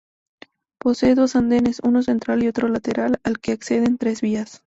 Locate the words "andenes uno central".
1.35-2.41